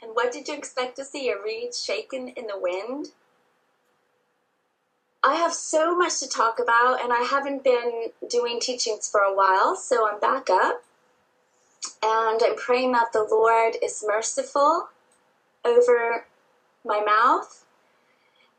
And 0.00 0.12
what 0.14 0.32
did 0.32 0.48
you 0.48 0.54
expect 0.54 0.96
to 0.96 1.04
see? 1.04 1.28
A 1.28 1.42
reed 1.42 1.74
shaken 1.74 2.28
in 2.28 2.46
the 2.46 2.58
wind? 2.58 3.08
I 5.22 5.34
have 5.34 5.52
so 5.52 5.96
much 5.96 6.20
to 6.20 6.28
talk 6.28 6.60
about, 6.60 7.02
and 7.02 7.12
I 7.12 7.22
haven't 7.22 7.64
been 7.64 8.10
doing 8.30 8.60
teachings 8.60 9.08
for 9.10 9.20
a 9.20 9.34
while, 9.34 9.74
so 9.74 10.08
I'm 10.08 10.20
back 10.20 10.48
up. 10.48 10.84
And 12.02 12.40
I'm 12.42 12.56
praying 12.56 12.92
that 12.92 13.12
the 13.12 13.26
Lord 13.28 13.74
is 13.82 14.04
merciful 14.06 14.88
over 15.64 16.26
my 16.84 17.00
mouth, 17.00 17.64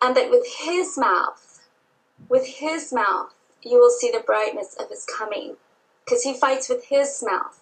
and 0.01 0.15
that 0.17 0.29
with 0.29 0.45
His 0.59 0.97
mouth, 0.97 1.61
with 2.27 2.45
His 2.45 2.91
mouth, 2.91 3.33
you 3.63 3.79
will 3.79 3.89
see 3.89 4.11
the 4.11 4.19
brightness 4.19 4.75
of 4.77 4.89
His 4.89 5.05
coming, 5.05 5.55
because 6.03 6.23
He 6.23 6.33
fights 6.33 6.67
with 6.67 6.85
His 6.85 7.23
mouth. 7.25 7.61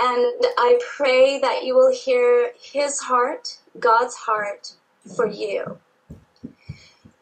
And 0.00 0.46
I 0.56 0.78
pray 0.96 1.40
that 1.40 1.64
you 1.64 1.74
will 1.74 1.92
hear 1.92 2.52
His 2.60 3.00
heart, 3.00 3.58
God's 3.80 4.14
heart, 4.14 4.74
for 5.16 5.26
you. 5.26 5.80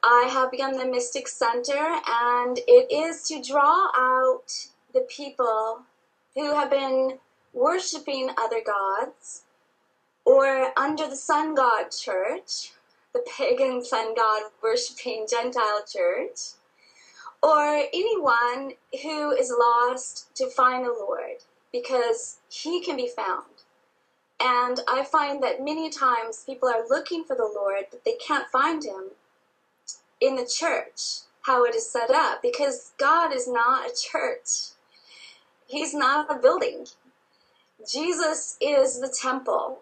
I 0.03 0.29
have 0.31 0.51
begun 0.51 0.77
the 0.77 0.85
Mystic 0.85 1.27
Center, 1.27 2.01
and 2.07 2.59
it 2.69 2.93
is 2.93 3.23
to 3.29 3.43
draw 3.43 3.89
out 3.97 4.69
the 4.93 5.07
people 5.09 5.81
who 6.35 6.55
have 6.55 6.71
been 6.71 7.19
worshiping 7.55 8.31
other 8.37 8.61
gods 8.65 9.45
or 10.27 10.79
under 10.79 11.09
the 11.09 11.17
sun 11.17 11.55
god 11.55 11.91
church, 11.91 12.73
the 13.15 13.25
pagan 13.39 13.83
sun 13.83 14.15
god 14.15 14.43
worshiping 14.63 15.27
Gentile 15.29 15.83
church, 15.91 16.39
or 17.43 17.85
anyone 17.93 18.73
who 19.03 19.31
is 19.31 19.51
lost 19.59 20.35
to 20.37 20.51
find 20.51 20.85
the 20.85 20.91
Lord 20.91 21.26
because 21.73 22.39
he 22.49 22.83
can 22.83 22.97
be 22.97 23.09
found. 23.09 23.45
And 24.41 24.81
I 24.89 25.05
find 25.05 25.43
that 25.43 25.65
many 25.65 25.91
times 25.91 26.45
people 26.45 26.69
are 26.69 26.89
looking 26.89 27.25
for 27.25 27.37
the 27.37 27.51
Lord, 27.55 27.85
but 27.91 28.05
they 28.05 28.17
can't 28.27 28.49
find 28.49 28.85
him 28.85 29.11
in 30.21 30.37
the 30.37 30.47
church, 30.47 31.21
how 31.43 31.65
it 31.65 31.75
is 31.75 31.91
set 31.91 32.11
up, 32.11 32.43
because 32.43 32.93
God 32.99 33.35
is 33.35 33.49
not 33.49 33.87
a 33.87 33.95
church. 33.95 34.75
He's 35.67 35.95
not 35.95 36.31
a 36.31 36.39
building. 36.39 36.87
Jesus 37.91 38.57
is 38.61 39.01
the 39.01 39.15
temple. 39.23 39.81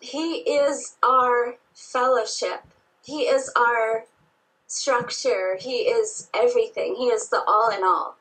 He 0.00 0.36
is 0.38 0.96
our 1.02 1.56
fellowship. 1.74 2.62
He 3.02 3.22
is 3.22 3.50
our 3.56 4.04
structure. 4.66 5.56
He 5.58 5.88
is 5.88 6.28
everything. 6.34 6.94
He 6.96 7.06
is 7.06 7.28
the 7.28 7.42
all 7.46 7.70
in 7.70 7.82
all. 7.82 8.16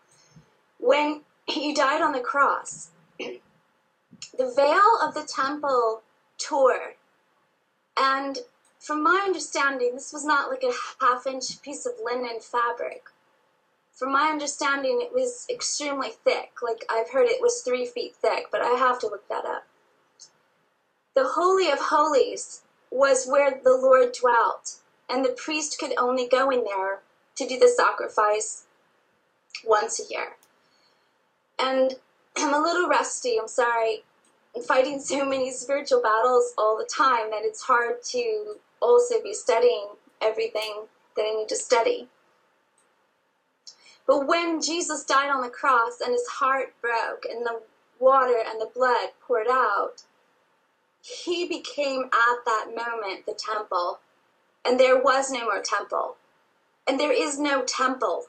When 0.79 1.21
he 1.47 1.73
died 1.73 2.01
on 2.01 2.11
the 2.11 2.19
cross, 2.19 2.89
the 3.17 4.53
veil 4.55 4.99
of 5.01 5.13
the 5.13 5.27
temple 5.27 6.03
tore, 6.37 6.95
and 7.99 8.39
from 8.79 9.03
my 9.03 9.21
understanding, 9.25 9.95
this 9.95 10.13
was 10.13 10.23
not 10.23 10.49
like 10.49 10.63
a 10.63 11.03
half 11.03 11.25
inch 11.25 11.61
piece 11.61 11.85
of 11.85 11.93
linen 12.03 12.39
fabric. 12.39 13.05
From 13.93 14.11
my 14.11 14.29
understanding, 14.29 14.99
it 15.01 15.11
was 15.11 15.47
extremely 15.49 16.09
thick. 16.09 16.51
Like 16.61 16.85
I've 16.89 17.09
heard 17.09 17.27
it 17.27 17.41
was 17.41 17.61
three 17.61 17.85
feet 17.85 18.15
thick, 18.15 18.47
but 18.51 18.61
I 18.61 18.77
have 18.77 18.99
to 18.99 19.07
look 19.07 19.27
that 19.27 19.45
up. 19.45 19.65
The 21.15 21.29
Holy 21.29 21.71
of 21.71 21.79
Holies 21.79 22.61
was 22.91 23.25
where 23.25 23.59
the 23.63 23.75
Lord 23.75 24.13
dwelt, 24.13 24.77
and 25.09 25.25
the 25.25 25.35
priest 25.35 25.79
could 25.79 25.93
only 25.97 26.27
go 26.27 26.51
in 26.51 26.63
there 26.63 27.01
to 27.35 27.47
do 27.47 27.57
the 27.57 27.67
sacrifice 27.67 28.65
once 29.65 29.99
a 29.99 30.13
year. 30.13 30.37
And 31.59 31.95
I'm 32.37 32.53
a 32.53 32.59
little 32.59 32.87
rusty, 32.87 33.37
I'm 33.39 33.47
sorry. 33.47 34.03
I'm 34.55 34.63
fighting 34.63 34.99
so 34.99 35.25
many 35.25 35.51
spiritual 35.51 36.01
battles 36.01 36.53
all 36.57 36.77
the 36.77 36.89
time 36.91 37.29
that 37.31 37.43
it's 37.43 37.63
hard 37.63 38.01
to 38.11 38.55
also 38.81 39.21
be 39.21 39.33
studying 39.33 39.87
everything 40.21 40.85
that 41.15 41.23
I 41.23 41.35
need 41.35 41.49
to 41.49 41.55
study. 41.55 42.07
But 44.07 44.25
when 44.25 44.61
Jesus 44.61 45.03
died 45.03 45.29
on 45.29 45.41
the 45.41 45.49
cross 45.49 45.99
and 46.01 46.13
his 46.13 46.25
heart 46.27 46.73
broke 46.81 47.25
and 47.29 47.45
the 47.45 47.61
water 47.99 48.41
and 48.47 48.59
the 48.59 48.71
blood 48.73 49.09
poured 49.21 49.47
out, 49.49 50.03
he 51.01 51.47
became 51.47 52.05
at 52.05 52.45
that 52.45 52.67
moment 52.75 53.25
the 53.25 53.37
temple. 53.37 53.99
And 54.65 54.79
there 54.79 55.01
was 55.01 55.29
no 55.29 55.43
more 55.45 55.61
temple. 55.61 56.15
And 56.87 56.99
there 56.99 57.11
is 57.11 57.37
no 57.37 57.63
temple 57.63 58.25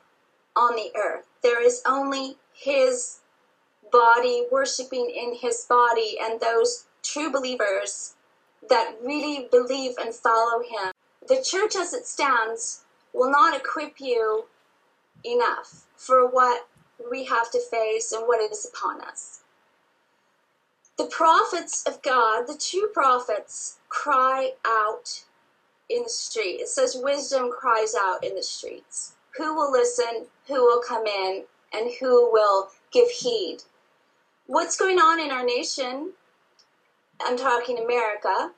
on 0.56 0.74
the 0.74 0.90
earth. 0.96 1.26
There 1.42 1.62
is 1.62 1.80
only 1.86 2.36
his 2.58 3.20
body, 3.90 4.46
worshiping 4.50 5.10
in 5.10 5.34
his 5.34 5.64
body, 5.68 6.16
and 6.20 6.40
those 6.40 6.86
true 7.02 7.30
believers 7.30 8.14
that 8.68 8.96
really 9.02 9.48
believe 9.50 9.92
and 10.00 10.14
follow 10.14 10.60
him. 10.60 10.92
The 11.26 11.42
church 11.42 11.76
as 11.76 11.92
it 11.92 12.06
stands 12.06 12.84
will 13.12 13.30
not 13.30 13.56
equip 13.56 14.00
you 14.00 14.44
enough 15.24 15.86
for 15.96 16.28
what 16.28 16.68
we 17.10 17.24
have 17.24 17.50
to 17.52 17.60
face 17.60 18.12
and 18.12 18.26
what 18.26 18.40
is 18.40 18.66
upon 18.66 19.00
us. 19.00 19.40
The 20.96 21.06
prophets 21.06 21.84
of 21.86 22.02
God, 22.02 22.46
the 22.46 22.58
true 22.58 22.88
prophets, 22.88 23.78
cry 23.88 24.52
out 24.66 25.24
in 25.88 26.02
the 26.02 26.08
street. 26.08 26.60
It 26.60 26.68
says 26.68 26.98
wisdom 27.00 27.50
cries 27.50 27.94
out 27.94 28.24
in 28.24 28.34
the 28.34 28.42
streets. 28.42 29.14
Who 29.36 29.54
will 29.54 29.70
listen? 29.70 30.26
Who 30.48 30.54
will 30.54 30.82
come 30.86 31.06
in? 31.06 31.44
And 31.72 31.90
who 32.00 32.32
will 32.32 32.68
give 32.92 33.10
heed? 33.10 33.58
What's 34.46 34.76
going 34.76 34.98
on 34.98 35.20
in 35.20 35.30
our 35.30 35.44
nation 35.44 36.12
I'm 37.20 37.36
talking 37.36 37.78
America, 37.78 38.52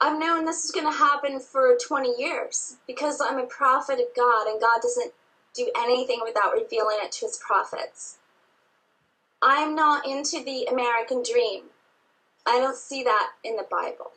I've 0.00 0.18
known 0.18 0.44
this 0.44 0.64
is 0.64 0.70
going 0.70 0.90
to 0.90 0.98
happen 0.98 1.38
for 1.38 1.76
20 1.76 2.14
years 2.18 2.76
because 2.86 3.20
I'm 3.20 3.38
a 3.38 3.46
prophet 3.46 4.00
of 4.00 4.06
God 4.16 4.48
and 4.48 4.60
God 4.60 4.80
doesn't 4.82 5.12
do 5.54 5.70
anything 5.76 6.20
without 6.24 6.54
revealing 6.54 6.96
it 7.02 7.12
to 7.12 7.26
his 7.26 7.38
prophets. 7.46 8.16
I'm 9.42 9.74
not 9.74 10.06
into 10.06 10.42
the 10.42 10.66
American 10.70 11.22
dream. 11.22 11.64
I 12.46 12.58
don't 12.58 12.76
see 12.76 13.02
that 13.04 13.32
in 13.44 13.56
the 13.56 13.66
Bible. 13.70 14.12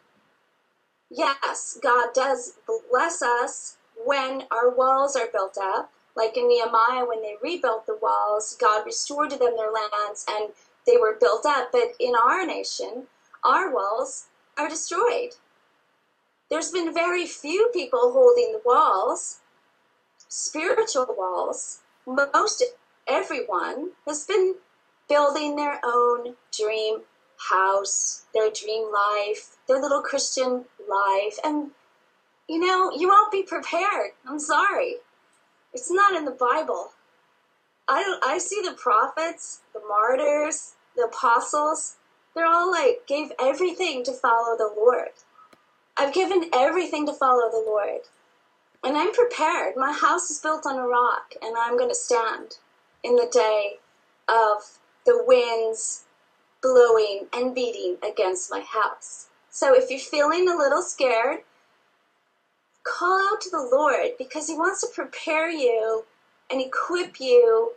Yes, 1.09 1.77
God 1.81 2.09
does 2.13 2.53
bless 2.89 3.22
us 3.22 3.77
when 4.03 4.43
our 4.49 4.69
walls 4.69 5.16
are 5.16 5.27
built 5.31 5.57
up. 5.61 5.91
Like 6.15 6.37
in 6.37 6.47
Nehemiah, 6.47 7.05
when 7.05 7.21
they 7.21 7.35
rebuilt 7.41 7.85
the 7.85 7.97
walls, 8.01 8.55
God 8.59 8.85
restored 8.85 9.31
to 9.31 9.37
them 9.37 9.55
their 9.57 9.71
lands 9.71 10.25
and 10.29 10.51
they 10.87 10.97
were 10.97 11.17
built 11.19 11.45
up, 11.45 11.69
but 11.71 11.93
in 11.99 12.13
our 12.15 12.45
nation, 12.45 13.07
our 13.43 13.73
walls 13.73 14.27
are 14.57 14.69
destroyed. 14.69 15.31
There's 16.49 16.71
been 16.71 16.93
very 16.93 17.25
few 17.25 17.69
people 17.73 18.13
holding 18.13 18.51
the 18.51 18.61
walls, 18.65 19.39
spiritual 20.29 21.07
walls. 21.17 21.81
Most 22.05 22.63
everyone 23.07 23.91
has 24.07 24.25
been 24.25 24.55
building 25.09 25.55
their 25.55 25.79
own 25.83 26.35
dream 26.55 27.01
house, 27.37 28.25
their 28.33 28.49
dream 28.49 28.91
life, 28.91 29.57
their 29.67 29.81
little 29.81 30.01
Christian 30.01 30.65
life. 30.87 31.37
And, 31.43 31.71
you 32.47 32.59
know, 32.59 32.91
you 32.91 33.09
won't 33.09 33.31
be 33.31 33.43
prepared. 33.43 34.11
I'm 34.28 34.40
sorry. 34.40 34.95
It's 35.75 35.91
not 35.91 36.16
in 36.16 36.23
the 36.23 36.31
Bible. 36.31 36.93
I 37.87 38.19
I 38.25 38.37
see 38.37 38.61
the 38.61 38.73
prophets, 38.73 39.61
the 39.73 39.81
martyrs, 39.87 40.75
the 40.95 41.03
apostles, 41.03 41.97
they're 42.33 42.47
all 42.47 42.72
like 42.72 43.05
gave 43.07 43.31
everything 43.39 44.03
to 44.05 44.13
follow 44.13 44.57
the 44.57 44.73
Lord. 44.75 45.09
I've 45.97 46.13
given 46.13 46.49
everything 46.53 47.05
to 47.07 47.13
follow 47.13 47.49
the 47.51 47.63
Lord. 47.66 48.01
And 48.83 48.97
I'm 48.97 49.13
prepared. 49.13 49.75
My 49.75 49.91
house 49.91 50.29
is 50.29 50.39
built 50.39 50.66
on 50.66 50.77
a 50.77 50.87
rock, 50.87 51.33
and 51.41 51.55
I'm 51.57 51.78
going 51.78 51.89
to 51.89 51.95
stand 51.95 52.57
in 53.03 53.16
the 53.16 53.29
day 53.31 53.79
of 54.29 54.79
the 55.05 55.23
winds 55.25 56.05
blowing 56.61 57.28
and 57.33 57.53
beating 57.53 57.97
against 58.07 58.49
my 58.49 58.61
house. 58.61 59.28
So 59.49 59.73
if 59.73 59.89
you're 59.89 59.99
feeling 59.99 60.47
a 60.49 60.57
little 60.57 60.81
scared, 60.81 61.39
call 62.85 63.20
out 63.32 63.41
to 63.41 63.49
the 63.49 63.70
Lord 63.72 64.11
because 64.17 64.47
He 64.47 64.55
wants 64.55 64.82
to 64.82 64.87
prepare 64.87 65.49
you 65.49 66.05
and 66.49 66.61
equip 66.61 67.20
you 67.20 67.73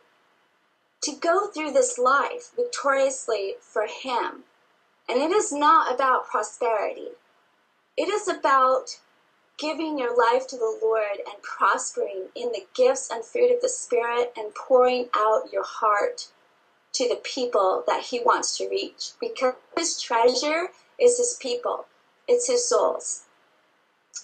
to 1.02 1.12
go 1.16 1.49
through 1.49 1.72
this 1.72 1.99
life 1.99 2.50
victoriously 2.55 3.55
for 3.60 3.87
Him. 3.87 4.44
And 5.08 5.20
it 5.20 5.32
is 5.32 5.52
not 5.52 5.93
about 5.93 6.28
prosperity, 6.28 7.08
it 7.96 8.08
is 8.08 8.28
about 8.28 9.00
giving 9.58 9.99
your 9.99 10.16
life 10.16 10.46
to 10.46 10.56
the 10.56 10.78
Lord 10.81 11.19
and 11.19 11.43
prospering 11.43 12.28
in 12.37 12.52
the 12.52 12.64
gifts 12.75 13.11
and 13.11 13.25
fruit 13.25 13.52
of 13.52 13.61
the 13.61 13.69
Spirit 13.69 14.32
and 14.37 14.54
pouring 14.54 15.08
out 15.14 15.52
your 15.52 15.64
heart 15.64 16.28
to 16.93 17.08
the 17.08 17.20
people 17.25 17.82
that 17.87 18.04
He 18.04 18.20
wants 18.20 18.56
to 18.58 18.69
reach. 18.69 19.11
Because 19.20 19.54
His 19.76 20.00
treasure 20.00 20.69
is 20.99 21.19
His 21.19 21.37
people, 21.40 21.87
it's 22.28 22.46
His 22.46 22.69
souls. 22.69 23.25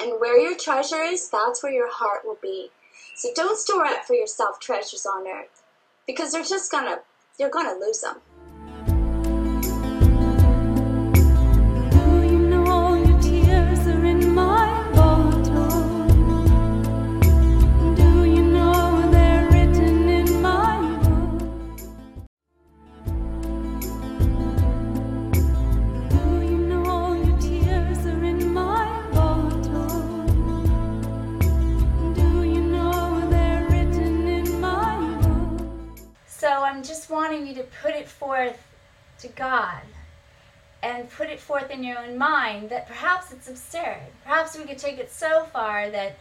And 0.00 0.20
where 0.20 0.38
your 0.38 0.56
treasure 0.56 1.02
is, 1.02 1.28
that's 1.28 1.62
where 1.62 1.72
your 1.72 1.90
heart 1.92 2.24
will 2.24 2.38
be. 2.42 2.70
So 3.16 3.30
don't 3.34 3.58
store 3.58 3.86
up 3.86 4.04
for 4.04 4.14
yourself 4.14 4.58
treasures 4.60 5.06
on 5.06 5.26
earth 5.26 5.62
because 6.06 6.32
they're 6.32 6.42
just 6.42 6.70
gonna, 6.70 7.00
you're 7.38 7.50
gonna 7.50 7.78
lose 7.78 8.00
them. 8.00 8.16
Put 41.16 41.28
it 41.28 41.40
forth 41.40 41.70
in 41.70 41.84
your 41.84 41.98
own 41.98 42.18
mind 42.18 42.70
that 42.70 42.86
perhaps 42.86 43.32
it's 43.32 43.48
absurd. 43.48 44.00
Perhaps 44.24 44.56
we 44.56 44.64
could 44.64 44.78
take 44.78 44.98
it 44.98 45.10
so 45.10 45.44
far 45.52 45.90
that 45.90 46.16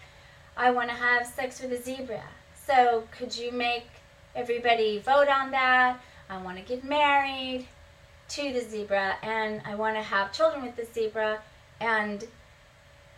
I 0.56 0.72
want 0.72 0.90
to 0.90 0.96
have 0.96 1.26
sex 1.26 1.62
with 1.62 1.72
a 1.72 1.82
zebra. 1.82 2.24
So 2.66 3.04
could 3.18 3.36
you 3.36 3.52
make 3.52 3.88
everybody 4.36 5.00
vote 5.00 5.28
on 5.28 5.52
that? 5.52 6.00
I 6.30 6.42
want 6.42 6.58
to 6.58 6.64
get 6.64 6.84
married 6.84 7.68
to 8.30 8.54
the 8.54 8.62
zebra 8.62 9.16
and 9.22 9.62
I 9.66 9.76
want 9.76 9.96
to 9.96 10.02
have 10.02 10.32
children 10.32 10.64
with 10.64 10.76
the 10.76 10.86
zebra 10.86 11.42
and 11.80 12.26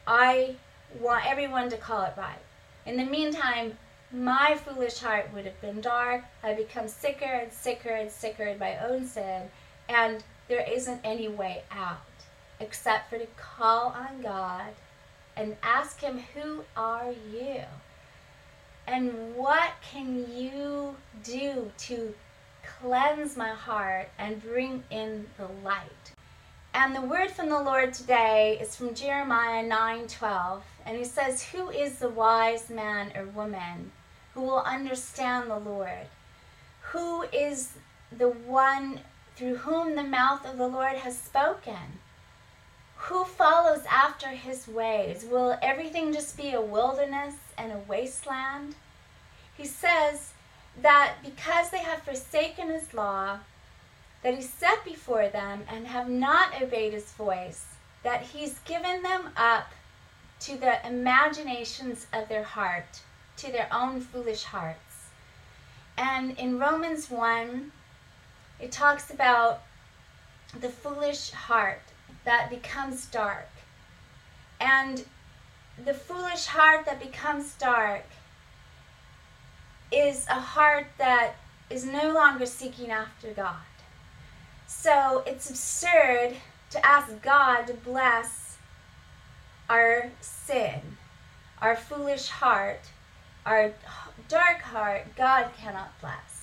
I 0.07 0.55
want 0.99 1.25
everyone 1.25 1.69
to 1.69 1.77
call 1.77 2.03
it 2.03 2.13
right. 2.17 2.39
In 2.85 2.97
the 2.97 3.05
meantime, 3.05 3.77
my 4.11 4.57
foolish 4.63 4.99
heart 4.99 5.29
would 5.33 5.45
have 5.45 5.59
been 5.61 5.81
dark. 5.81 6.23
I 6.43 6.53
become 6.53 6.87
sicker 6.87 7.25
and 7.25 7.51
sicker 7.51 7.89
and 7.89 8.09
sicker 8.09 8.43
in 8.43 8.59
my 8.59 8.77
own 8.77 9.07
sin, 9.07 9.49
and 9.89 10.23
there 10.47 10.65
isn't 10.69 11.01
any 11.03 11.27
way 11.27 11.63
out 11.71 12.01
except 12.59 13.09
for 13.09 13.17
to 13.17 13.27
call 13.37 13.89
on 13.89 14.21
God 14.21 14.73
and 15.35 15.57
ask 15.63 16.01
Him, 16.01 16.23
Who 16.33 16.63
are 16.77 17.11
you? 17.31 17.61
And 18.87 19.35
what 19.35 19.71
can 19.81 20.31
you 20.35 20.95
do 21.23 21.71
to 21.77 22.13
cleanse 22.79 23.35
my 23.35 23.49
heart 23.49 24.09
and 24.17 24.41
bring 24.41 24.83
in 24.91 25.25
the 25.37 25.47
light? 25.63 26.13
And 26.73 26.95
the 26.95 27.01
word 27.01 27.31
from 27.31 27.49
the 27.49 27.61
Lord 27.61 27.93
today 27.93 28.59
is 28.61 28.75
from 28.75 28.93
Jeremiah 28.93 29.63
9:12, 29.63 30.61
and 30.85 30.97
he 30.97 31.05
says, 31.05 31.41
"Who 31.41 31.69
is 31.69 31.99
the 31.99 32.09
wise 32.09 32.69
man 32.69 33.13
or 33.15 33.25
woman 33.25 33.91
who 34.33 34.41
will 34.41 34.61
understand 34.61 35.49
the 35.49 35.57
Lord? 35.57 36.07
Who 36.91 37.23
is 37.23 37.77
the 38.11 38.29
one 38.29 38.99
through 39.35 39.55
whom 39.57 39.95
the 39.95 40.03
mouth 40.03 40.45
of 40.45 40.57
the 40.57 40.67
Lord 40.67 40.97
has 40.97 41.17
spoken? 41.17 41.99
Who 42.95 43.25
follows 43.25 43.83
after 43.89 44.29
his 44.29 44.67
ways? 44.67 45.25
Will 45.25 45.57
everything 45.61 46.13
just 46.13 46.37
be 46.37 46.53
a 46.53 46.61
wilderness 46.61 47.35
and 47.57 47.71
a 47.71 47.77
wasteland? 47.87 48.75
He 49.57 49.65
says 49.65 50.33
that 50.81 51.15
because 51.23 51.69
they 51.69 51.79
have 51.79 52.01
forsaken 52.03 52.69
his 52.69 52.93
law, 52.93 53.39
that 54.23 54.33
he 54.33 54.41
set 54.41 54.83
before 54.83 55.29
them 55.29 55.63
and 55.69 55.87
have 55.87 56.09
not 56.09 56.61
obeyed 56.61 56.93
his 56.93 57.11
voice, 57.11 57.65
that 58.03 58.21
he's 58.21 58.59
given 58.59 59.03
them 59.03 59.29
up 59.37 59.71
to 60.41 60.57
the 60.57 60.85
imaginations 60.87 62.07
of 62.11 62.27
their 62.27 62.43
heart 62.43 63.01
to 63.37 63.51
their 63.51 63.67
own 63.71 64.01
foolish 64.01 64.43
hearts. 64.43 64.79
And 65.97 66.37
in 66.37 66.59
Romans 66.59 67.09
1, 67.09 67.71
it 68.59 68.71
talks 68.71 69.09
about 69.09 69.61
the 70.59 70.69
foolish 70.69 71.31
heart 71.31 71.81
that 72.23 72.49
becomes 72.49 73.05
dark. 73.07 73.49
And 74.59 75.05
the 75.83 75.93
foolish 75.93 76.45
heart 76.45 76.85
that 76.85 76.99
becomes 76.99 77.53
dark 77.55 78.05
is 79.91 80.25
a 80.27 80.39
heart 80.39 80.87
that 80.97 81.35
is 81.69 81.85
no 81.85 82.11
longer 82.11 82.45
seeking 82.45 82.91
after 82.91 83.31
God. 83.31 83.55
So 84.67 85.23
it's 85.25 85.49
absurd 85.49 86.35
to 86.71 86.85
ask 86.85 87.21
God 87.21 87.67
to 87.67 87.73
bless 87.73 88.57
our 89.69 90.11
sin, 90.21 90.79
our 91.61 91.75
foolish 91.75 92.27
heart, 92.27 92.81
our 93.45 93.73
dark 94.27 94.61
heart, 94.61 95.15
God 95.15 95.49
cannot 95.57 95.99
bless 96.01 96.34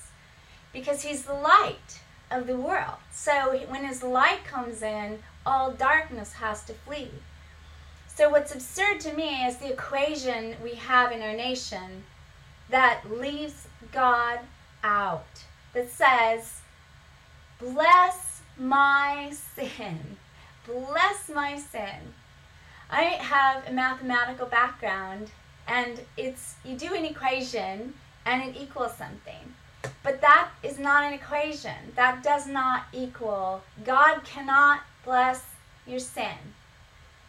because 0.73 1.03
He's 1.03 1.23
the 1.23 1.33
light 1.33 2.01
of 2.29 2.47
the 2.47 2.57
world. 2.57 2.97
So 3.11 3.57
when 3.69 3.85
His 3.85 4.03
light 4.03 4.43
comes 4.43 4.81
in, 4.81 5.19
all 5.45 5.71
darkness 5.71 6.33
has 6.33 6.63
to 6.65 6.73
flee. 6.73 7.11
So 8.07 8.29
what's 8.29 8.53
absurd 8.53 8.99
to 9.01 9.13
me 9.13 9.45
is 9.45 9.57
the 9.57 9.71
equation 9.71 10.55
we 10.63 10.75
have 10.75 11.11
in 11.11 11.21
our 11.21 11.33
nation 11.33 12.03
that 12.69 13.01
leaves 13.09 13.67
God 13.91 14.39
out, 14.83 15.43
that 15.73 15.89
says, 15.89 16.61
Bless 17.59 18.41
my 18.57 19.31
sin. 19.55 20.17
Bless 20.65 21.29
my 21.29 21.57
sin. 21.57 22.13
I 22.89 23.01
have 23.01 23.67
a 23.67 23.71
mathematical 23.71 24.45
background 24.45 25.31
and 25.67 26.01
it's 26.17 26.55
you 26.63 26.77
do 26.77 26.93
an 26.93 27.05
equation 27.05 27.93
and 28.25 28.43
it 28.43 28.59
equals 28.59 28.95
something. 28.95 29.55
But 30.03 30.21
that 30.21 30.49
is 30.61 30.79
not 30.79 31.03
an 31.03 31.13
equation. 31.13 31.93
That 31.95 32.23
does 32.23 32.47
not 32.47 32.85
equal. 32.91 33.63
God 33.83 34.23
cannot 34.23 34.81
bless 35.05 35.45
your 35.85 35.99
sin. 35.99 36.37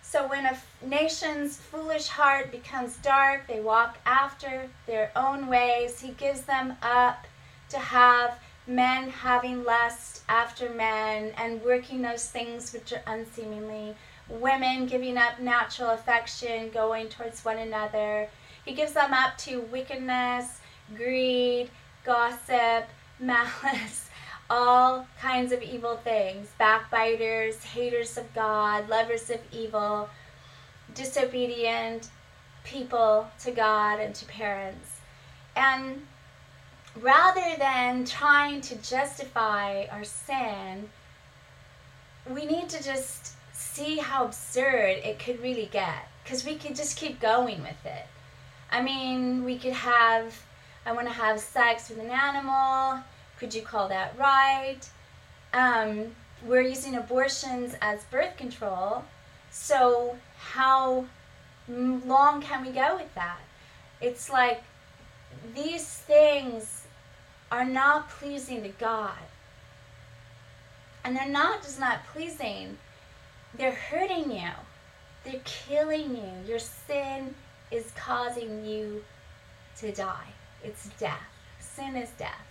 So 0.02 0.28
when 0.28 0.46
a 0.46 0.56
nation's 0.84 1.56
foolish 1.56 2.08
heart 2.08 2.50
becomes 2.50 2.96
dark, 2.98 3.48
they 3.48 3.60
walk 3.60 3.98
after 4.06 4.68
their 4.86 5.10
own 5.16 5.48
ways. 5.48 6.00
He 6.00 6.10
gives 6.10 6.42
them 6.42 6.76
up 6.82 7.26
to 7.70 7.78
have 7.78 8.38
men 8.66 9.10
having 9.10 9.64
lust 9.64 10.22
after 10.28 10.70
men 10.70 11.32
and 11.36 11.62
working 11.62 12.02
those 12.02 12.28
things 12.28 12.72
which 12.72 12.92
are 12.92 13.02
unseemly 13.06 13.94
women 14.28 14.86
giving 14.86 15.18
up 15.18 15.40
natural 15.40 15.90
affection, 15.90 16.70
going 16.70 17.08
towards 17.08 17.44
one 17.44 17.58
another. 17.58 18.28
He 18.64 18.72
gives 18.72 18.92
them 18.92 19.12
up 19.12 19.36
to 19.38 19.60
wickedness, 19.60 20.60
greed, 20.96 21.70
gossip, 22.04 22.88
malice, 23.20 24.08
all 24.50 25.06
kinds 25.20 25.52
of 25.52 25.62
evil 25.62 25.96
things 25.96 26.48
backbiters, 26.58 27.62
haters 27.62 28.18
of 28.18 28.32
God, 28.34 28.88
lovers 28.88 29.30
of 29.30 29.40
evil, 29.52 30.08
disobedient 30.94 32.08
people 32.64 33.28
to 33.40 33.50
God 33.50 34.00
and 34.00 34.14
to 34.14 34.24
parents. 34.26 35.00
And 35.56 36.06
rather 37.00 37.56
than 37.58 38.04
trying 38.04 38.60
to 38.62 38.76
justify 38.76 39.86
our 39.86 40.04
sin, 40.04 40.88
we 42.30 42.46
need 42.46 42.68
to 42.70 42.82
just 42.82 43.34
see 43.52 43.98
how 43.98 44.24
absurd 44.24 44.98
it 45.04 45.18
could 45.18 45.40
really 45.42 45.68
get 45.70 46.08
because 46.22 46.44
we 46.44 46.56
could 46.56 46.74
just 46.74 46.96
keep 46.96 47.20
going 47.20 47.60
with 47.62 47.84
it. 47.84 48.06
I 48.70 48.82
mean, 48.82 49.44
we 49.44 49.58
could 49.58 49.72
have, 49.72 50.42
I 50.86 50.92
want 50.92 51.06
to 51.08 51.12
have 51.12 51.40
sex 51.40 51.88
with 51.88 51.98
an 51.98 52.10
animal. 52.10 53.00
Could 53.38 53.54
you 53.54 53.62
call 53.62 53.88
that 53.88 54.16
right? 54.18 54.80
Um, 55.52 56.14
we're 56.46 56.62
using 56.62 56.96
abortions 56.96 57.74
as 57.80 58.04
birth 58.04 58.36
control. 58.36 59.04
So, 59.50 60.16
how 60.36 61.06
long 61.68 62.42
can 62.42 62.64
we 62.64 62.70
go 62.70 62.96
with 62.96 63.14
that? 63.14 63.40
It's 64.00 64.28
like 64.28 64.62
these 65.54 65.86
things 65.86 66.86
are 67.50 67.64
not 67.64 68.10
pleasing 68.10 68.62
to 68.62 68.68
God. 68.68 69.12
And 71.04 71.16
they're 71.16 71.28
not 71.28 71.62
just 71.62 71.78
not 71.78 72.04
pleasing, 72.12 72.78
they're 73.56 73.72
hurting 73.72 74.30
you. 74.32 74.50
They're 75.24 75.40
killing 75.44 76.16
you. 76.16 76.32
Your 76.46 76.58
sin 76.58 77.34
is 77.70 77.90
causing 77.96 78.64
you 78.66 79.04
to 79.78 79.92
die. 79.92 80.33
It's 80.64 80.88
death. 80.98 81.28
Sin 81.60 81.96
is 81.96 82.10
death. 82.10 82.46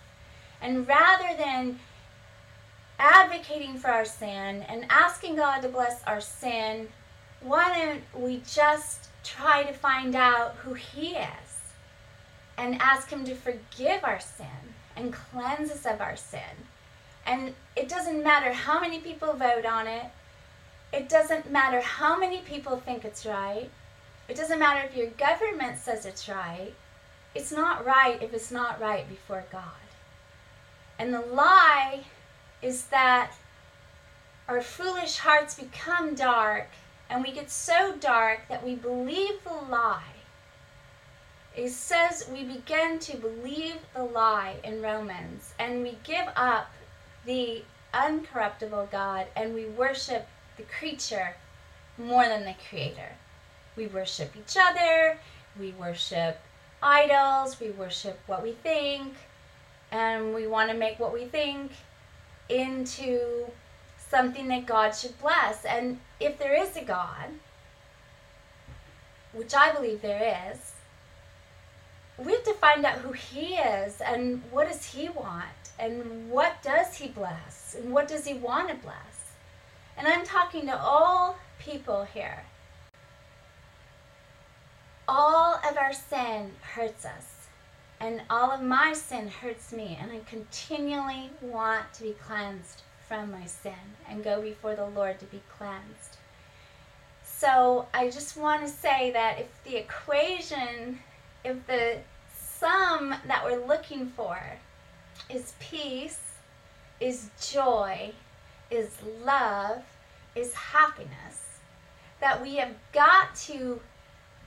And 0.60 0.86
rather 0.88 1.36
than 1.36 1.78
advocating 2.98 3.76
for 3.76 3.88
our 3.88 4.04
sin 4.04 4.64
and 4.68 4.86
asking 4.88 5.36
God 5.36 5.60
to 5.60 5.68
bless 5.68 6.02
our 6.04 6.20
sin, 6.20 6.88
why 7.40 7.74
don't 7.74 8.22
we 8.22 8.42
just 8.46 9.08
try 9.22 9.64
to 9.64 9.72
find 9.72 10.14
out 10.14 10.54
who 10.56 10.74
He 10.74 11.16
is 11.16 11.74
and 12.56 12.80
ask 12.80 13.10
Him 13.10 13.24
to 13.24 13.34
forgive 13.34 14.04
our 14.04 14.20
sin 14.20 14.46
and 14.96 15.12
cleanse 15.12 15.70
us 15.70 15.84
of 15.84 16.00
our 16.00 16.16
sin? 16.16 16.40
And 17.26 17.54
it 17.74 17.88
doesn't 17.88 18.22
matter 18.22 18.52
how 18.52 18.80
many 18.80 19.00
people 19.00 19.32
vote 19.32 19.66
on 19.66 19.86
it, 19.86 20.06
it 20.92 21.08
doesn't 21.08 21.50
matter 21.50 21.80
how 21.80 22.18
many 22.18 22.38
people 22.38 22.76
think 22.76 23.04
it's 23.04 23.26
right. 23.26 23.68
It 24.28 24.36
doesn't 24.36 24.58
matter 24.58 24.86
if 24.88 24.96
your 24.96 25.08
government 25.08 25.78
says 25.78 26.06
it's 26.06 26.28
right. 26.28 26.72
It's 27.34 27.52
not 27.52 27.84
right 27.84 28.22
if 28.22 28.32
it's 28.32 28.50
not 28.50 28.80
right 28.80 29.08
before 29.08 29.44
God. 29.50 29.62
And 30.98 31.12
the 31.12 31.20
lie 31.20 32.04
is 32.62 32.86
that 32.86 33.32
our 34.48 34.60
foolish 34.60 35.18
hearts 35.18 35.54
become 35.54 36.14
dark 36.14 36.68
and 37.10 37.22
we 37.22 37.32
get 37.32 37.50
so 37.50 37.94
dark 37.98 38.48
that 38.48 38.64
we 38.64 38.74
believe 38.74 39.42
the 39.44 39.70
lie. 39.70 40.02
It 41.56 41.70
says 41.70 42.28
we 42.32 42.44
begin 42.44 42.98
to 43.00 43.16
believe 43.16 43.76
the 43.94 44.02
lie 44.02 44.56
in 44.64 44.82
Romans 44.82 45.54
and 45.58 45.82
we 45.82 45.98
give 46.04 46.26
up 46.36 46.70
the 47.24 47.62
uncorruptible 47.92 48.90
God 48.90 49.26
and 49.36 49.54
we 49.54 49.66
worship 49.66 50.26
the 50.56 50.64
creature 50.64 51.36
more 51.96 52.24
than 52.24 52.44
the 52.44 52.54
creator. 52.68 53.12
We 53.76 53.86
worship 53.86 54.34
each 54.36 54.56
other, 54.60 55.18
we 55.58 55.72
worship 55.72 56.40
idols, 56.84 57.58
we 57.58 57.70
worship 57.70 58.20
what 58.26 58.42
we 58.42 58.52
think, 58.52 59.14
and 59.90 60.34
we 60.34 60.46
want 60.46 60.70
to 60.70 60.76
make 60.76 61.00
what 61.00 61.12
we 61.12 61.24
think 61.24 61.72
into 62.48 63.46
something 64.10 64.48
that 64.48 64.66
God 64.66 64.90
should 64.94 65.18
bless. 65.18 65.64
And 65.64 65.98
if 66.20 66.38
there 66.38 66.54
is 66.54 66.76
a 66.76 66.84
God, 66.84 67.30
which 69.32 69.54
I 69.54 69.72
believe 69.72 70.02
there 70.02 70.52
is, 70.52 70.72
we 72.18 72.32
have 72.32 72.44
to 72.44 72.54
find 72.54 72.84
out 72.84 72.98
who 72.98 73.12
he 73.12 73.54
is 73.54 74.00
and 74.00 74.42
what 74.52 74.68
does 74.68 74.84
he 74.84 75.08
want 75.08 75.44
and 75.78 76.30
what 76.30 76.62
does 76.62 76.94
he 76.96 77.08
bless 77.08 77.74
and 77.74 77.92
what 77.92 78.06
does 78.06 78.24
he 78.24 78.34
want 78.34 78.68
to 78.68 78.74
bless. 78.76 79.32
And 79.96 80.06
I'm 80.06 80.24
talking 80.24 80.66
to 80.66 80.78
all 80.78 81.38
people 81.58 82.04
here. 82.04 82.44
All 85.06 85.56
of 85.68 85.76
our 85.76 85.92
sin 85.92 86.52
hurts 86.62 87.04
us, 87.04 87.48
and 88.00 88.22
all 88.30 88.50
of 88.50 88.62
my 88.62 88.94
sin 88.94 89.28
hurts 89.28 89.72
me, 89.72 89.98
and 90.00 90.10
I 90.10 90.20
continually 90.20 91.30
want 91.42 91.92
to 91.94 92.04
be 92.04 92.12
cleansed 92.12 92.82
from 93.06 93.30
my 93.30 93.44
sin 93.44 93.72
and 94.08 94.24
go 94.24 94.40
before 94.40 94.74
the 94.74 94.86
Lord 94.86 95.20
to 95.20 95.26
be 95.26 95.42
cleansed. 95.58 96.16
So 97.22 97.86
I 97.92 98.08
just 98.08 98.36
want 98.36 98.62
to 98.62 98.68
say 98.68 99.10
that 99.12 99.40
if 99.40 99.64
the 99.64 99.76
equation, 99.76 101.00
if 101.44 101.66
the 101.66 101.98
sum 102.34 103.14
that 103.26 103.44
we're 103.44 103.66
looking 103.66 104.06
for 104.06 104.38
is 105.28 105.52
peace, 105.60 106.20
is 106.98 107.28
joy, 107.40 108.12
is 108.70 108.96
love, 109.22 109.82
is 110.34 110.54
happiness, 110.54 111.58
that 112.20 112.40
we 112.40 112.56
have 112.56 112.74
got 112.92 113.34
to 113.34 113.80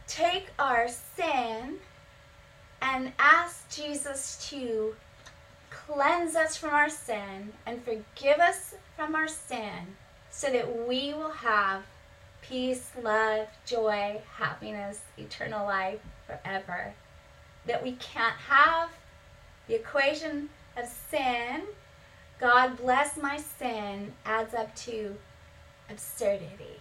take 0.07 0.47
our 0.57 0.87
sin 0.87 1.77
and 2.81 3.11
ask 3.19 3.69
Jesus 3.69 4.47
to 4.49 4.95
cleanse 5.69 6.35
us 6.35 6.57
from 6.57 6.73
our 6.73 6.89
sin 6.89 7.53
and 7.65 7.83
forgive 7.83 8.39
us 8.39 8.75
from 8.95 9.15
our 9.15 9.27
sin 9.27 9.95
so 10.29 10.49
that 10.49 10.87
we 10.87 11.13
will 11.13 11.31
have 11.31 11.83
peace, 12.41 12.91
love, 13.01 13.47
joy, 13.65 14.21
happiness, 14.35 15.01
eternal 15.17 15.65
life 15.65 15.99
forever. 16.25 16.93
That 17.65 17.83
we 17.83 17.93
can't 17.93 18.35
have 18.35 18.89
the 19.67 19.75
equation 19.75 20.49
of 20.77 20.87
sin, 21.09 21.63
God 22.39 22.77
bless 22.77 23.17
my 23.17 23.37
sin, 23.37 24.13
adds 24.25 24.53
up 24.53 24.73
to 24.75 25.15
absurdity. 25.89 26.79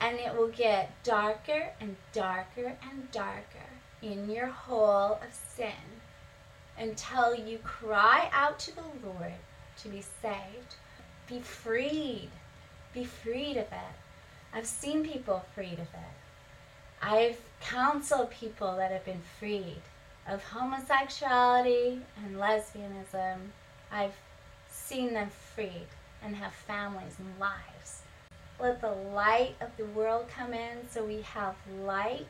And 0.00 0.18
it 0.18 0.34
will 0.36 0.48
get 0.48 1.02
darker 1.02 1.70
and 1.80 1.96
darker 2.12 2.76
and 2.82 3.10
darker 3.10 3.70
in 4.02 4.30
your 4.30 4.46
hole 4.46 5.18
of 5.22 5.32
sin 5.32 5.72
until 6.78 7.34
you 7.34 7.58
cry 7.58 8.28
out 8.32 8.58
to 8.60 8.74
the 8.74 8.82
Lord 9.04 9.32
to 9.82 9.88
be 9.88 10.02
saved. 10.22 10.76
Be 11.28 11.40
freed. 11.40 12.30
Be 12.92 13.04
freed 13.04 13.56
of 13.56 13.66
it. 13.72 13.96
I've 14.52 14.66
seen 14.66 15.04
people 15.04 15.44
freed 15.54 15.74
of 15.74 15.80
it. 15.80 16.16
I've 17.02 17.38
counseled 17.60 18.30
people 18.30 18.76
that 18.76 18.90
have 18.90 19.04
been 19.04 19.22
freed 19.38 19.82
of 20.28 20.42
homosexuality 20.42 22.00
and 22.24 22.36
lesbianism. 22.36 23.38
I've 23.90 24.16
seen 24.70 25.14
them 25.14 25.30
freed 25.54 25.88
and 26.22 26.36
have 26.36 26.52
families 26.52 27.16
and 27.18 27.38
lives. 27.38 27.95
Let 28.58 28.80
the 28.80 28.90
light 28.90 29.54
of 29.60 29.76
the 29.76 29.84
world 29.84 30.28
come 30.34 30.54
in 30.54 30.88
so 30.90 31.04
we 31.04 31.20
have 31.22 31.56
light, 31.82 32.26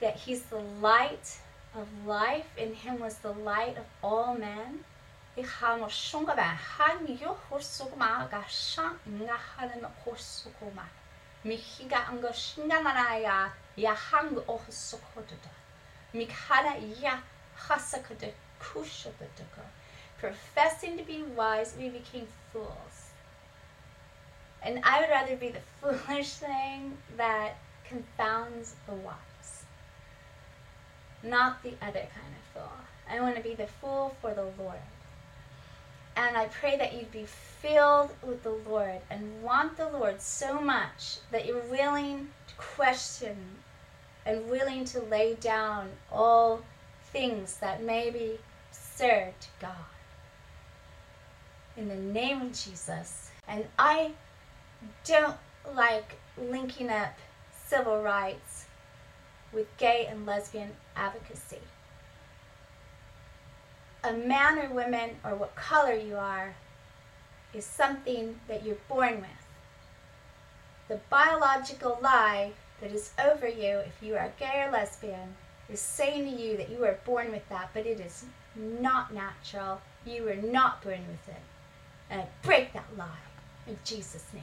that 0.00 0.16
He's 0.16 0.42
the 0.42 0.58
light 0.58 1.38
of 1.74 1.86
life. 2.04 2.46
In 2.56 2.74
Him 2.74 2.98
was 2.98 3.18
the 3.18 3.32
light 3.32 3.76
of 3.76 3.84
all 4.02 4.34
men. 4.34 4.84
Professing 20.18 20.98
to 20.98 21.04
be 21.04 21.22
wise, 21.22 21.74
we 21.78 21.88
became 21.88 22.28
fools. 22.52 22.91
And 24.64 24.80
I 24.84 25.00
would 25.00 25.10
rather 25.10 25.36
be 25.36 25.48
the 25.48 25.60
foolish 25.80 26.34
thing 26.34 26.96
that 27.16 27.56
confounds 27.84 28.74
the 28.86 28.94
wise, 28.94 29.64
not 31.22 31.62
the 31.62 31.74
other 31.82 32.00
kind 32.00 32.34
of 32.36 32.52
fool. 32.54 32.72
I 33.10 33.20
want 33.20 33.36
to 33.36 33.42
be 33.42 33.54
the 33.54 33.66
fool 33.66 34.16
for 34.20 34.32
the 34.34 34.46
Lord. 34.58 34.78
And 36.16 36.36
I 36.36 36.46
pray 36.46 36.76
that 36.76 36.92
you'd 36.92 37.10
be 37.10 37.24
filled 37.24 38.10
with 38.22 38.42
the 38.42 38.58
Lord 38.68 39.00
and 39.10 39.42
want 39.42 39.76
the 39.76 39.88
Lord 39.88 40.20
so 40.20 40.60
much 40.60 41.18
that 41.30 41.46
you're 41.46 41.62
willing 41.70 42.28
to 42.48 42.54
question 42.54 43.36
and 44.26 44.48
willing 44.48 44.84
to 44.86 45.00
lay 45.00 45.34
down 45.34 45.90
all 46.10 46.62
things 47.12 47.56
that 47.58 47.82
maybe 47.82 48.38
serve 48.70 49.38
to 49.40 49.48
God. 49.60 49.70
In 51.76 51.88
the 51.88 51.96
name 51.96 52.42
of 52.42 52.52
Jesus. 52.52 53.30
And 53.48 53.64
I 53.78 54.12
don't 55.04 55.36
like 55.74 56.18
linking 56.36 56.90
up 56.90 57.14
civil 57.66 58.02
rights 58.02 58.66
with 59.52 59.66
gay 59.76 60.06
and 60.10 60.26
lesbian 60.26 60.70
advocacy. 60.96 61.58
A 64.04 64.12
man 64.12 64.58
or 64.58 64.68
woman, 64.70 65.10
or 65.24 65.34
what 65.34 65.54
color 65.54 65.94
you 65.94 66.16
are, 66.16 66.54
is 67.54 67.64
something 67.64 68.40
that 68.48 68.64
you're 68.64 68.76
born 68.88 69.20
with. 69.20 69.28
The 70.88 71.00
biological 71.08 71.98
lie 72.02 72.52
that 72.80 72.90
is 72.90 73.12
over 73.24 73.46
you 73.46 73.78
if 73.78 74.02
you 74.02 74.16
are 74.16 74.32
gay 74.38 74.64
or 74.66 74.72
lesbian 74.72 75.36
is 75.68 75.80
saying 75.80 76.24
to 76.24 76.42
you 76.42 76.56
that 76.56 76.70
you 76.70 76.84
are 76.84 76.98
born 77.04 77.30
with 77.30 77.48
that, 77.48 77.70
but 77.72 77.86
it 77.86 78.00
is 78.00 78.24
not 78.56 79.14
natural. 79.14 79.80
You 80.04 80.24
were 80.24 80.34
not 80.34 80.82
born 80.82 81.06
with 81.08 81.28
it. 81.28 81.42
And 82.10 82.22
I 82.22 82.26
break 82.42 82.72
that 82.72 82.96
lie 82.96 83.06
in 83.66 83.78
Jesus' 83.84 84.26
name. 84.34 84.42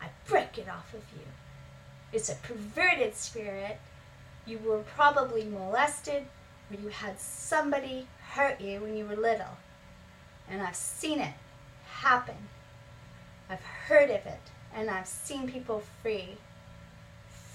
I 0.00 0.06
break 0.26 0.58
it 0.58 0.68
off 0.68 0.94
of 0.94 1.02
you. 1.14 1.26
It's 2.12 2.28
a 2.28 2.34
perverted 2.36 3.14
spirit. 3.14 3.78
You 4.46 4.58
were 4.58 4.78
probably 4.78 5.44
molested 5.44 6.24
or 6.70 6.80
you 6.80 6.88
had 6.88 7.18
somebody 7.18 8.06
hurt 8.30 8.60
you 8.60 8.80
when 8.80 8.96
you 8.96 9.04
were 9.04 9.16
little. 9.16 9.56
And 10.48 10.62
I've 10.62 10.76
seen 10.76 11.20
it 11.20 11.34
happen. 11.86 12.36
I've 13.50 13.62
heard 13.62 14.10
of 14.10 14.26
it. 14.26 14.40
And 14.74 14.90
I've 14.90 15.06
seen 15.06 15.50
people 15.50 15.82
free. 16.02 16.36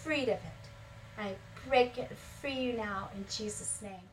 Freed 0.01 0.29
of 0.29 0.29
it. 0.29 0.63
I 1.17 1.35
break 1.67 1.97
it 1.97 2.11
free 2.41 2.53
you 2.53 2.73
now 2.73 3.09
in 3.15 3.25
Jesus' 3.29 3.79
name. 3.81 4.12